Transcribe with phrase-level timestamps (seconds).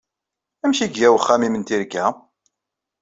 [0.63, 2.05] Amek ay iga uxxam-nnem n tirga?